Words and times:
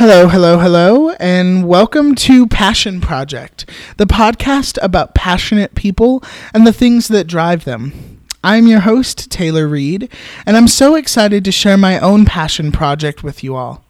Hello, 0.00 0.28
hello, 0.28 0.58
hello, 0.58 1.10
and 1.20 1.68
welcome 1.68 2.14
to 2.14 2.46
Passion 2.46 3.02
Project, 3.02 3.68
the 3.98 4.06
podcast 4.06 4.78
about 4.80 5.14
passionate 5.14 5.74
people 5.74 6.24
and 6.54 6.66
the 6.66 6.72
things 6.72 7.08
that 7.08 7.26
drive 7.26 7.66
them. 7.66 8.18
I'm 8.42 8.66
your 8.66 8.80
host, 8.80 9.30
Taylor 9.30 9.68
Read, 9.68 10.10
and 10.46 10.56
I'm 10.56 10.68
so 10.68 10.94
excited 10.94 11.44
to 11.44 11.52
share 11.52 11.76
my 11.76 11.98
own 11.98 12.24
passion 12.24 12.72
project 12.72 13.22
with 13.22 13.44
you 13.44 13.54
all. 13.56 13.84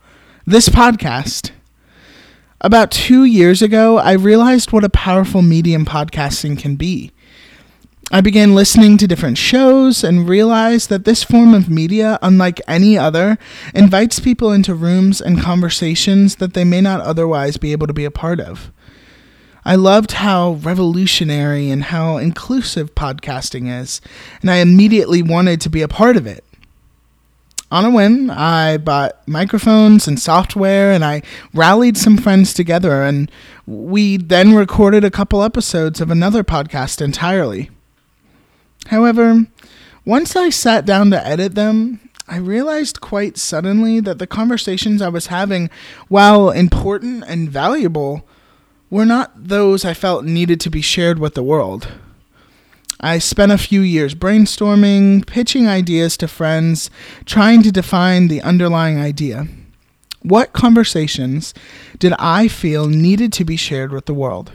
This 0.44 0.68
podcast. 0.68 1.52
About 2.60 2.90
two 2.90 3.22
years 3.22 3.62
ago, 3.62 3.98
I 3.98 4.14
realized 4.14 4.72
what 4.72 4.82
a 4.82 4.88
powerful 4.88 5.42
medium 5.42 5.86
podcasting 5.86 6.58
can 6.58 6.74
be. 6.74 7.12
I 8.12 8.20
began 8.20 8.56
listening 8.56 8.96
to 8.98 9.06
different 9.06 9.38
shows 9.38 10.02
and 10.02 10.28
realized 10.28 10.88
that 10.88 11.04
this 11.04 11.22
form 11.22 11.54
of 11.54 11.70
media, 11.70 12.18
unlike 12.22 12.60
any 12.66 12.98
other, 12.98 13.38
invites 13.72 14.18
people 14.18 14.50
into 14.50 14.74
rooms 14.74 15.20
and 15.20 15.40
conversations 15.40 16.36
that 16.36 16.54
they 16.54 16.64
may 16.64 16.80
not 16.80 17.00
otherwise 17.02 17.56
be 17.56 17.70
able 17.70 17.86
to 17.86 17.92
be 17.92 18.04
a 18.04 18.10
part 18.10 18.40
of. 18.40 18.72
I 19.64 19.76
loved 19.76 20.10
how 20.12 20.54
revolutionary 20.54 21.70
and 21.70 21.84
how 21.84 22.16
inclusive 22.16 22.96
podcasting 22.96 23.70
is, 23.80 24.00
and 24.40 24.50
I 24.50 24.56
immediately 24.56 25.22
wanted 25.22 25.60
to 25.60 25.70
be 25.70 25.82
a 25.82 25.86
part 25.86 26.16
of 26.16 26.26
it. 26.26 26.42
On 27.70 27.84
a 27.84 27.90
whim, 27.90 28.28
I 28.28 28.78
bought 28.78 29.22
microphones 29.28 30.08
and 30.08 30.18
software 30.18 30.90
and 30.90 31.04
I 31.04 31.22
rallied 31.54 31.96
some 31.96 32.18
friends 32.18 32.54
together, 32.54 33.04
and 33.04 33.30
we 33.66 34.16
then 34.16 34.56
recorded 34.56 35.04
a 35.04 35.12
couple 35.12 35.44
episodes 35.44 36.00
of 36.00 36.10
another 36.10 36.42
podcast 36.42 37.00
entirely. 37.00 37.70
However, 38.86 39.46
once 40.04 40.34
I 40.36 40.50
sat 40.50 40.84
down 40.84 41.10
to 41.10 41.26
edit 41.26 41.54
them, 41.54 42.00
I 42.26 42.36
realized 42.36 43.00
quite 43.00 43.38
suddenly 43.38 44.00
that 44.00 44.18
the 44.18 44.26
conversations 44.26 45.02
I 45.02 45.08
was 45.08 45.26
having, 45.26 45.68
while 46.08 46.50
important 46.50 47.24
and 47.26 47.50
valuable, 47.50 48.26
were 48.88 49.04
not 49.04 49.32
those 49.48 49.84
I 49.84 49.94
felt 49.94 50.24
needed 50.24 50.60
to 50.60 50.70
be 50.70 50.80
shared 50.80 51.18
with 51.18 51.34
the 51.34 51.42
world. 51.42 51.88
I 53.00 53.18
spent 53.18 53.50
a 53.50 53.58
few 53.58 53.80
years 53.80 54.14
brainstorming, 54.14 55.26
pitching 55.26 55.66
ideas 55.66 56.16
to 56.18 56.28
friends, 56.28 56.90
trying 57.24 57.62
to 57.62 57.72
define 57.72 58.28
the 58.28 58.42
underlying 58.42 59.00
idea. 59.00 59.48
What 60.22 60.52
conversations 60.52 61.54
did 61.98 62.12
I 62.18 62.46
feel 62.46 62.88
needed 62.88 63.32
to 63.34 63.44
be 63.44 63.56
shared 63.56 63.90
with 63.90 64.04
the 64.04 64.14
world? 64.14 64.52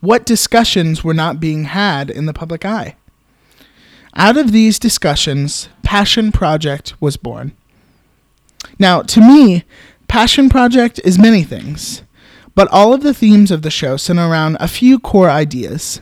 What 0.00 0.24
discussions 0.24 1.04
were 1.04 1.14
not 1.14 1.40
being 1.40 1.64
had 1.64 2.08
in 2.08 2.24
the 2.24 2.32
public 2.32 2.64
eye? 2.64 2.96
Out 4.14 4.38
of 4.38 4.50
these 4.50 4.78
discussions, 4.78 5.68
Passion 5.82 6.32
Project 6.32 6.94
was 7.00 7.18
born. 7.18 7.52
Now, 8.78 9.02
to 9.02 9.20
me, 9.20 9.64
Passion 10.08 10.48
Project 10.48 11.00
is 11.04 11.18
many 11.18 11.42
things, 11.42 12.02
but 12.54 12.68
all 12.72 12.94
of 12.94 13.02
the 13.02 13.12
themes 13.12 13.50
of 13.50 13.60
the 13.60 13.70
show 13.70 13.98
center 13.98 14.26
around 14.26 14.56
a 14.58 14.68
few 14.68 14.98
core 14.98 15.30
ideas. 15.30 16.00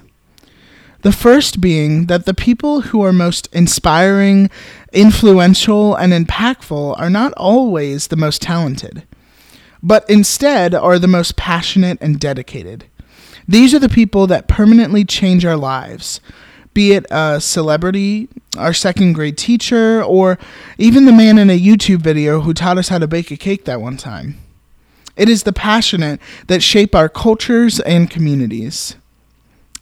The 1.02 1.12
first 1.12 1.60
being 1.60 2.06
that 2.06 2.24
the 2.24 2.34
people 2.34 2.82
who 2.82 3.02
are 3.02 3.12
most 3.12 3.48
inspiring, 3.52 4.48
influential, 4.92 5.96
and 5.96 6.12
impactful 6.12 6.98
are 6.98 7.10
not 7.10 7.32
always 7.36 8.06
the 8.06 8.16
most 8.16 8.42
talented, 8.42 9.04
but 9.82 10.08
instead 10.08 10.72
are 10.72 10.98
the 10.98 11.08
most 11.08 11.36
passionate 11.36 11.98
and 12.00 12.20
dedicated. 12.20 12.86
These 13.48 13.72
are 13.74 13.78
the 13.78 13.88
people 13.88 14.26
that 14.26 14.46
permanently 14.46 15.06
change 15.06 15.46
our 15.46 15.56
lives, 15.56 16.20
be 16.74 16.92
it 16.92 17.06
a 17.10 17.40
celebrity, 17.40 18.28
our 18.58 18.74
second 18.74 19.14
grade 19.14 19.38
teacher, 19.38 20.04
or 20.04 20.38
even 20.76 21.06
the 21.06 21.12
man 21.12 21.38
in 21.38 21.48
a 21.48 21.58
YouTube 21.58 22.00
video 22.02 22.42
who 22.42 22.52
taught 22.52 22.76
us 22.76 22.88
how 22.88 22.98
to 22.98 23.08
bake 23.08 23.30
a 23.30 23.38
cake 23.38 23.64
that 23.64 23.80
one 23.80 23.96
time. 23.96 24.36
It 25.16 25.30
is 25.30 25.44
the 25.44 25.54
passionate 25.54 26.20
that 26.48 26.62
shape 26.62 26.94
our 26.94 27.08
cultures 27.08 27.80
and 27.80 28.10
communities. 28.10 28.96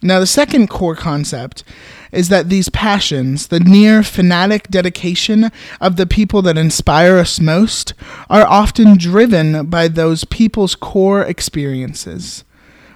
Now, 0.01 0.21
the 0.21 0.27
second 0.27 0.69
core 0.69 0.95
concept 0.95 1.65
is 2.13 2.29
that 2.29 2.47
these 2.47 2.69
passions, 2.69 3.47
the 3.47 3.59
near 3.59 4.01
fanatic 4.01 4.69
dedication 4.69 5.51
of 5.81 5.97
the 5.97 6.07
people 6.07 6.41
that 6.43 6.57
inspire 6.57 7.17
us 7.17 7.39
most, 7.41 7.93
are 8.29 8.45
often 8.45 8.97
driven 8.97 9.65
by 9.65 9.89
those 9.89 10.23
people's 10.23 10.75
core 10.75 11.23
experiences. 11.23 12.45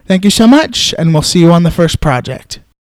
Thank 0.05 0.23
you 0.23 0.31
so 0.31 0.47
much, 0.47 0.95
and 0.97 1.13
we'll 1.13 1.21
see 1.21 1.39
you 1.39 1.51
on 1.51 1.63
the 1.63 1.71
first 1.71 1.99
project. 2.01 2.59